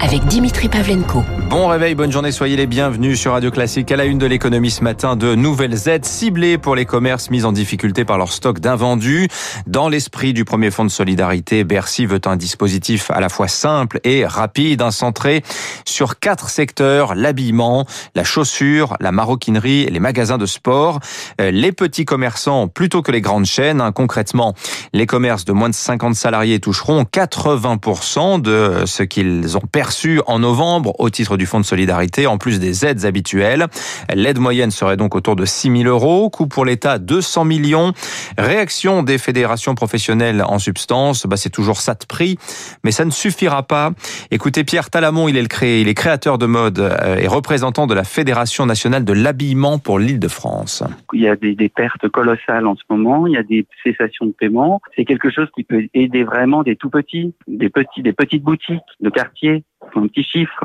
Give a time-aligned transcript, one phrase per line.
[0.00, 1.22] avec Dimitri Pavlenko.
[1.48, 3.92] Bon réveil, bonne journée, soyez les bienvenus sur Radio Classique.
[3.92, 7.44] À la une de l'économie ce matin, de nouvelles aides ciblées pour les commerces mis
[7.44, 9.28] en difficulté par leur stock d'invendus.
[9.66, 14.00] Dans l'esprit du premier fonds de solidarité, Bercy veut un dispositif à la fois simple
[14.04, 15.42] et rapide, centré
[15.84, 21.00] sur quatre secteurs, l'habillement, la chaussure, la maroquinerie les magasins de sport.
[21.40, 23.80] Euh, les petits commerçants plutôt que les grandes chaînes.
[23.80, 23.92] Hein.
[23.92, 24.54] Concrètement,
[24.92, 29.91] les commerces de moins de 50 salariés toucheront 80% de ce qu'ils ont perçu
[30.26, 33.66] en novembre au titre du fonds de solidarité, en plus des aides habituelles.
[34.14, 37.92] L'aide moyenne serait donc autour de 6 000 euros, coût pour l'État 200 millions.
[38.38, 42.38] Réaction des fédérations professionnelles en substance, bah c'est toujours ça de prix,
[42.84, 43.92] mais ça ne suffira pas.
[44.30, 45.80] Écoutez, Pierre Talamon, il est, le cré...
[45.80, 49.98] il est créateur de mode euh, et représentant de la Fédération nationale de l'habillement pour
[49.98, 50.82] l'île de France.
[51.12, 54.26] Il y a des, des pertes colossales en ce moment, il y a des cessations
[54.26, 54.80] de paiement.
[54.96, 58.80] C'est quelque chose qui peut aider vraiment des tout petits, des petits, des petites boutiques
[59.00, 59.64] de quartier,
[59.94, 60.64] un petit chiffre,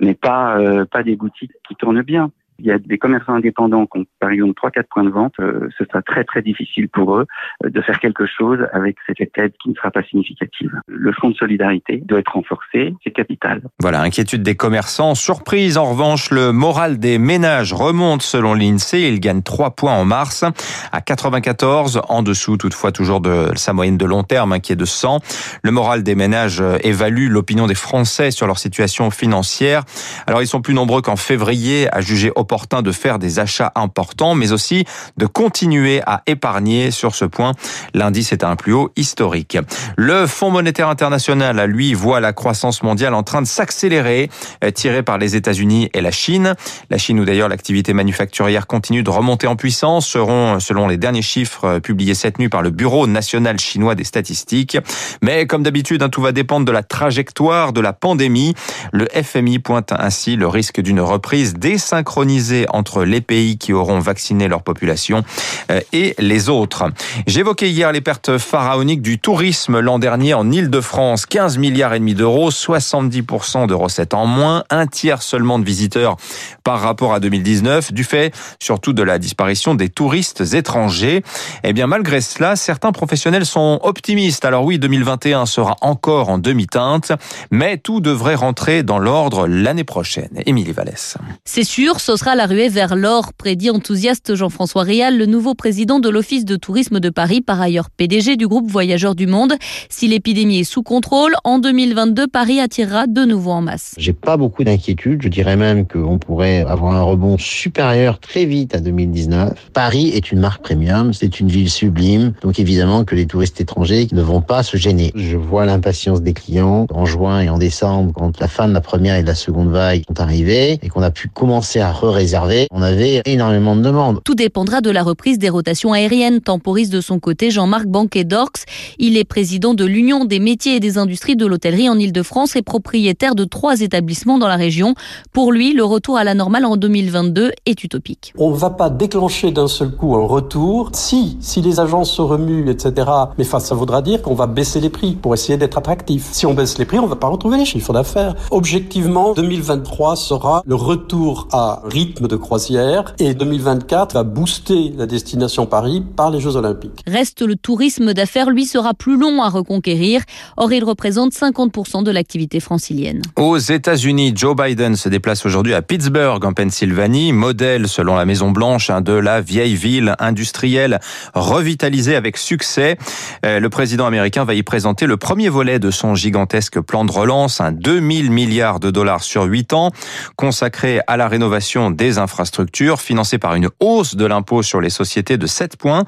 [0.00, 3.86] mais pas euh, pas des boutiques qui tournent bien il y a des commerçants indépendants
[3.86, 7.16] qui ont par exemple 3-4 points de vente, euh, ce sera très très difficile pour
[7.16, 7.26] eux
[7.64, 10.70] euh, de faire quelque chose avec cette aide qui ne sera pas significative.
[10.86, 13.62] Le fonds de solidarité doit être renforcé, c'est capital.
[13.80, 15.14] Voilà, inquiétude des commerçants.
[15.14, 19.08] Surprise en revanche, le moral des ménages remonte selon l'INSEE.
[19.08, 20.44] Il gagne 3 points en mars
[20.92, 24.76] à 94, en dessous toutefois toujours de sa moyenne de long terme hein, qui est
[24.76, 25.20] de 100.
[25.62, 29.84] Le moral des ménages euh, évalue l'opinion des Français sur leur situation financière.
[30.26, 34.36] Alors ils sont plus nombreux qu'en février à juger opportun de faire des achats importants,
[34.36, 34.84] mais aussi
[35.16, 37.54] de continuer à épargner sur ce point.
[37.92, 39.58] L'indice est à un plus haut historique.
[39.96, 44.30] Le Fonds monétaire international, lui, voit la croissance mondiale en train de s'accélérer,
[44.62, 46.54] euh, tirée par les États-Unis et la Chine.
[46.88, 51.22] La Chine, où d'ailleurs l'activité manufacturière continue de remonter en puissance, seront, selon les derniers
[51.22, 54.78] chiffres euh, publiés cette nuit par le Bureau national chinois des statistiques.
[55.20, 58.54] Mais comme d'habitude, hein, tout va dépendre de la trajectoire de la pandémie.
[58.92, 62.35] Le FMI pointe ainsi le risque d'une reprise désynchronisée
[62.70, 65.24] entre les pays qui auront vacciné leur population
[65.70, 66.84] euh, et les autres.
[67.26, 71.26] J'évoquais hier les pertes pharaoniques du tourisme l'an dernier en Ile-de-France.
[71.26, 76.16] 15 milliards et demi d'euros, 70% de recettes en moins, un tiers seulement de visiteurs
[76.64, 81.22] par rapport à 2019, du fait surtout de la disparition des touristes étrangers.
[81.64, 84.44] Eh bien, malgré cela, certains professionnels sont optimistes.
[84.44, 87.12] Alors oui, 2021 sera encore en demi-teinte,
[87.50, 90.30] mais tout devrait rentrer dans l'ordre l'année prochaine.
[90.46, 91.16] Émilie Vallès.
[91.44, 96.00] C'est sûr, ce sera la ruée vers l'or, prédit enthousiaste Jean-François Réal, le nouveau président
[96.00, 99.54] de l'Office de tourisme de Paris, par ailleurs PDG du groupe Voyageurs du Monde.
[99.88, 103.94] Si l'épidémie est sous contrôle, en 2022, Paris attirera de nouveau en masse.
[103.98, 105.22] J'ai pas beaucoup d'inquiétude.
[105.22, 109.52] Je dirais même qu'on pourrait avoir un rebond supérieur très vite à 2019.
[109.72, 112.32] Paris est une marque premium, c'est une ville sublime.
[112.42, 115.12] Donc évidemment que les touristes étrangers ne vont pas se gêner.
[115.14, 118.80] Je vois l'impatience des clients en juin et en décembre quand la fin de la
[118.80, 122.66] première et de la seconde vague sont arrivées et qu'on a pu commencer à réservé,
[122.72, 124.20] on avait énormément de demandes.
[124.24, 128.64] Tout dépendra de la reprise des rotations aériennes, temporise de son côté Jean-Marc Banquet-Dorx.
[128.98, 132.62] Il est président de l'Union des métiers et des industries de l'hôtellerie en Ile-de-France et
[132.62, 134.94] propriétaire de trois établissements dans la région.
[135.32, 138.32] Pour lui, le retour à la normale en 2022 est utopique.
[138.38, 140.90] On ne va pas déclencher d'un seul coup un retour.
[140.94, 143.08] Si, si les agences se remuent, etc.
[143.36, 146.28] Mais enfin, ça voudra dire qu'on va baisser les prix pour essayer d'être attractif.
[146.32, 148.34] Si on baisse les prix, on ne va pas retrouver les chiffres d'affaires.
[148.50, 155.66] Objectivement, 2023 sera le retour à rythme de croisière et 2024 va booster la destination
[155.66, 157.02] Paris par les Jeux Olympiques.
[157.06, 160.22] Reste le tourisme d'affaires, lui sera plus long à reconquérir.
[160.56, 163.22] Or, il représente 50% de l'activité francilienne.
[163.36, 168.50] Aux États-Unis, Joe Biden se déplace aujourd'hui à Pittsburgh, en Pennsylvanie, modèle selon la Maison
[168.50, 171.00] Blanche hein, de la vieille ville industrielle
[171.34, 172.96] revitalisée avec succès.
[173.44, 177.12] Euh, le président américain va y présenter le premier volet de son gigantesque plan de
[177.12, 179.90] relance, un 2000 milliards de dollars sur 8 ans,
[180.36, 185.38] consacré à la rénovation des infrastructures financées par une hausse de l'impôt sur les sociétés
[185.38, 186.04] de 7 points.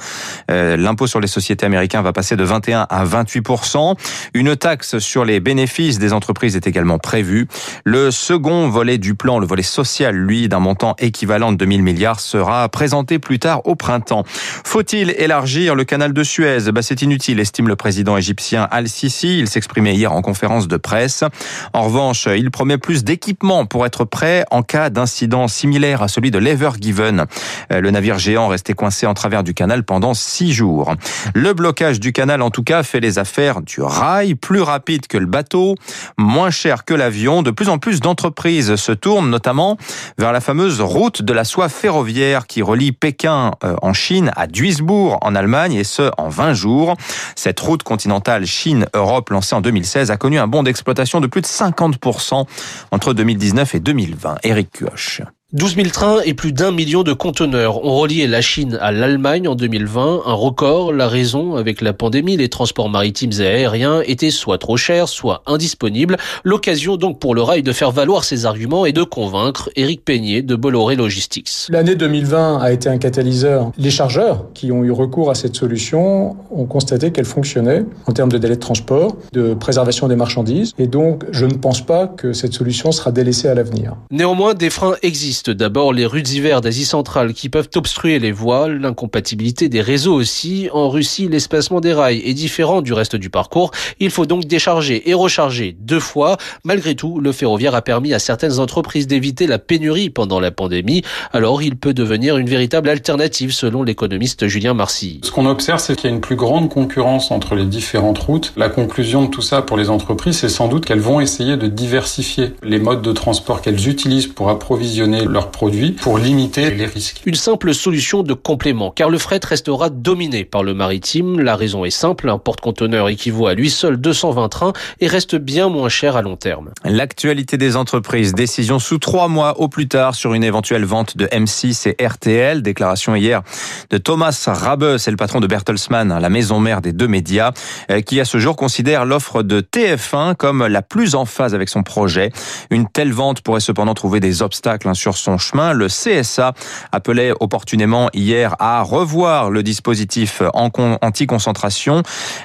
[0.51, 3.97] Euh, l'impôt sur les sociétés américain va passer de 21 à 28%
[4.35, 7.49] Une taxe sur les bénéfices des entreprises est également prévue.
[7.85, 12.21] Le second volet du plan, le volet social, lui, d'un montant équivalent de 2000 milliards,
[12.21, 14.25] sera présenté plus tard au printemps.
[14.27, 16.71] Faut-il élargir le canal de Suez?
[16.71, 19.39] Bah, C'est inutile, estime le président égyptien Al-Sisi.
[19.39, 21.25] Il s'exprimait hier en conférence de presse.
[21.73, 26.09] En revanche, il promet plus d'équipements pour être prêt en cas d'incident similaire similaire à
[26.09, 27.27] celui de l'Ever Given.
[27.73, 30.95] Euh, le navire géant restait coincé en travers du canal pendant six jours.
[31.35, 35.17] Le blocage du canal, en tout cas, fait les affaires du rail, plus rapide que
[35.17, 35.77] le bateau,
[36.17, 37.43] moins cher que l'avion.
[37.43, 39.77] De plus en plus d'entreprises se tournent notamment
[40.19, 44.49] vers la fameuse route de la soie ferroviaire qui relie Pékin euh, en Chine à
[44.49, 46.97] Duisbourg en Allemagne et ce en 20 jours.
[47.37, 51.47] Cette route continentale Chine-Europe lancée en 2016 a connu un bond d'exploitation de plus de
[51.47, 52.47] 50%
[52.91, 54.39] entre 2019 et 2020.
[54.43, 55.23] Eric Kioch.
[55.55, 59.49] 12 000 trains et plus d'un million de conteneurs ont relié la Chine à l'Allemagne
[59.49, 60.93] en 2020, un record.
[60.93, 65.41] La raison, avec la pandémie, les transports maritimes et aériens étaient soit trop chers, soit
[65.47, 66.19] indisponibles.
[66.45, 70.43] L'occasion donc pour le rail de faire valoir ses arguments et de convaincre Éric Peignet
[70.43, 71.49] de Bolloré Logistics.
[71.71, 73.73] L'année 2020 a été un catalyseur.
[73.79, 78.31] Les chargeurs qui ont eu recours à cette solution ont constaté qu'elle fonctionnait en termes
[78.31, 80.75] de délai de transport, de préservation des marchandises.
[80.79, 83.97] Et donc, je ne pense pas que cette solution sera délaissée à l'avenir.
[84.11, 88.69] Néanmoins, des freins existent D'abord, les rues d'hiver d'Asie centrale qui peuvent obstruer les voies,
[88.69, 90.69] l'incompatibilité des réseaux aussi.
[90.73, 93.71] En Russie, l'espacement des rails est différent du reste du parcours.
[94.01, 96.37] Il faut donc décharger et recharger deux fois.
[96.65, 101.03] Malgré tout, le ferroviaire a permis à certaines entreprises d'éviter la pénurie pendant la pandémie.
[101.33, 105.21] Alors, il peut devenir une véritable alternative selon l'économiste Julien Marcy.
[105.25, 108.53] Ce qu'on observe, c'est qu'il y a une plus grande concurrence entre les différentes routes.
[108.57, 111.67] La conclusion de tout ça pour les entreprises, c'est sans doute qu'elles vont essayer de
[111.67, 117.23] diversifier les modes de transport qu'elles utilisent pour approvisionner leurs produits pour limiter les risques.
[117.27, 121.41] Une simple solution de complément, car le fret restera dominé par le maritime.
[121.41, 125.69] La raison est simple, un porte-conteneur équivaut à lui seul 220 trains et reste bien
[125.69, 126.71] moins cher à long terme.
[126.85, 131.27] L'actualité des entreprises, décision sous trois mois au plus tard sur une éventuelle vente de
[131.27, 132.63] M6 et RTL.
[132.63, 133.43] Déclaration hier
[133.91, 137.53] de Thomas Rabe, c'est le patron de Bertelsmann, la maison mère des deux médias,
[137.91, 141.69] euh, qui à ce jour considère l'offre de TF1 comme la plus en phase avec
[141.69, 142.33] son projet.
[142.71, 145.73] Une telle vente pourrait cependant trouver des obstacles hein, sur son chemin.
[145.73, 146.55] Le CSA
[146.93, 152.03] appelait opportunément hier à revoir le dispositif anti-concentration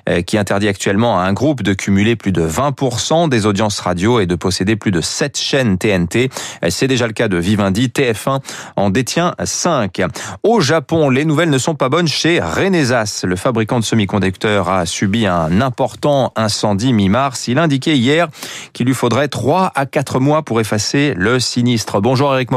[0.10, 4.20] euh, qui interdit actuellement à un groupe de cumuler plus de 20% des audiences radio
[4.20, 6.30] et de posséder plus de 7 chaînes TNT.
[6.64, 7.88] Euh, c'est déjà le cas de Vivendi.
[7.88, 8.40] TF1
[8.76, 10.02] en détient 5.
[10.44, 13.22] Au Japon, les nouvelles ne sont pas bonnes chez Renesas.
[13.24, 17.48] Le fabricant de semi-conducteurs a subi un important incendie mi-mars.
[17.48, 18.28] Il indiquait hier
[18.74, 22.02] qu'il lui faudrait 3 à 4 mois pour effacer le sinistre.
[22.02, 22.52] Bonjour Eric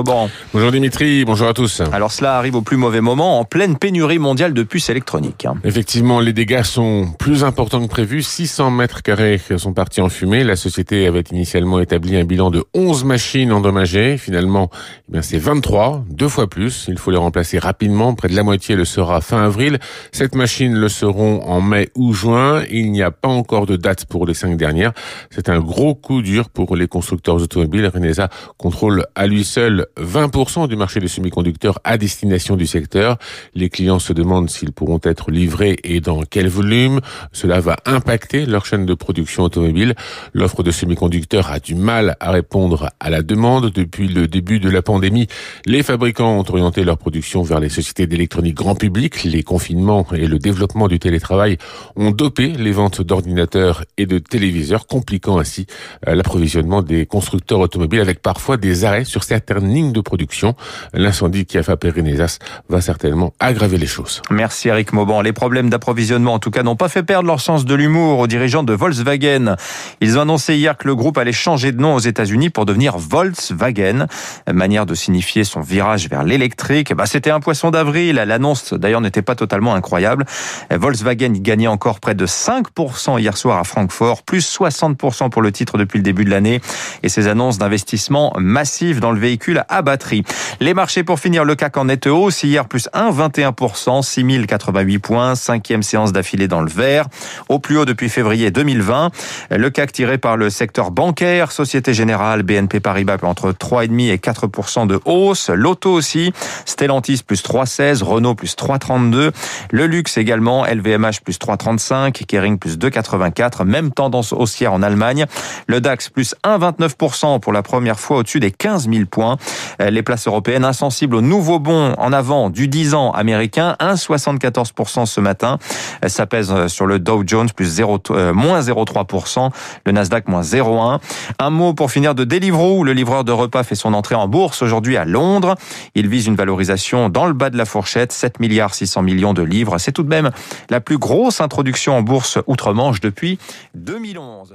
[0.52, 1.80] Bonjour Dimitri, bonjour à tous.
[1.92, 5.44] Alors cela arrive au plus mauvais moment, en pleine pénurie mondiale de puces électroniques.
[5.46, 5.56] Hein.
[5.64, 8.22] Effectivement, les dégâts sont plus importants que prévu.
[8.22, 10.44] 600 mètres carrés sont partis en fumée.
[10.44, 14.16] La société avait initialement établi un bilan de 11 machines endommagées.
[14.16, 14.70] Finalement,
[15.08, 16.86] eh bien c'est 23, deux fois plus.
[16.88, 18.14] Il faut les remplacer rapidement.
[18.14, 19.78] Près de la moitié le sera fin avril.
[20.12, 22.62] Cette machines le seront en mai ou juin.
[22.70, 24.92] Il n'y a pas encore de date pour les cinq dernières.
[25.30, 27.90] C'est un gros coup dur pour les constructeurs automobiles.
[27.92, 33.18] Renesa contrôle à lui seul 20% du marché des semi-conducteurs à destination du secteur.
[33.54, 37.00] Les clients se demandent s'ils pourront être livrés et dans quel volume.
[37.32, 39.94] Cela va impacter leur chaîne de production automobile.
[40.34, 43.70] L'offre de semi-conducteurs a du mal à répondre à la demande.
[43.70, 45.28] Depuis le début de la pandémie,
[45.64, 49.24] les fabricants ont orienté leur production vers les sociétés d'électronique grand public.
[49.24, 51.58] Les confinements et le développement du télétravail
[51.96, 55.66] ont dopé les ventes d'ordinateurs et de téléviseurs, compliquant ainsi
[56.06, 60.54] euh, l'approvisionnement des constructeurs automobiles avec parfois des arrêts sur certaines lignes de production.
[60.92, 62.38] L'incendie qui a frappé Renesas
[62.68, 64.22] va certainement aggraver les choses.
[64.30, 65.20] Merci Eric Mauban.
[65.20, 68.26] Les problèmes d'approvisionnement, en tout cas, n'ont pas fait perdre leur sens de l'humour aux
[68.26, 69.56] dirigeants de Volkswagen.
[70.00, 72.98] Ils ont annoncé hier que le groupe allait changer de nom aux États-Unis pour devenir
[72.98, 74.06] Volkswagen,
[74.52, 76.94] manière de signifier son virage vers l'électrique.
[76.94, 78.16] Bah, c'était un poisson d'avril.
[78.16, 80.24] L'annonce, d'ailleurs, n'était pas totalement incroyable.
[80.70, 85.78] Volkswagen gagnait encore près de 5% hier soir à Francfort, plus 60% pour le titre
[85.78, 86.60] depuis le début de l'année.
[87.02, 90.24] Et ces annonces d'investissement massifs dans le véhicule à batterie.
[90.60, 92.42] Les marchés pour finir, le CAC en nette hausse.
[92.42, 97.06] Hier, plus 1,21%, 6088 points, cinquième séance d'affilée dans le vert.
[97.50, 99.10] Au plus haut depuis février 2020.
[99.50, 104.86] Le CAC tiré par le secteur bancaire, Société Générale, BNP Paribas entre 3,5 et 4%
[104.86, 105.50] de hausse.
[105.50, 106.32] L'auto aussi,
[106.64, 109.32] Stellantis plus 3,16, Renault plus 3,32.
[109.70, 113.64] Le luxe également, LVMH plus 3,35, Kering plus 2,84.
[113.64, 115.26] Même tendance haussière en Allemagne.
[115.66, 119.36] Le DAX plus 1,29% pour la première fois au-dessus des 15 000 points.
[119.80, 125.06] Euh, les places européennes insensibles au nouveau bond en avant du 10 ans américain, 1,74%
[125.06, 125.58] ce matin.
[126.04, 128.00] Euh, ça pèse euh, sur le Dow Jones, plus 0,
[128.32, 129.50] moins 0,3%,
[129.84, 131.00] le Nasdaq moins 0,1.
[131.38, 134.62] Un mot pour finir de Deliveroo, le livreur de repas fait son entrée en bourse
[134.62, 135.54] aujourd'hui à Londres.
[135.94, 139.42] Il vise une valorisation dans le bas de la fourchette, 7 milliards 600 millions de
[139.42, 139.78] livres.
[139.78, 140.30] C'est tout de même
[140.70, 143.38] la plus grosse introduction en bourse outre-Manche depuis
[143.74, 144.54] 2011.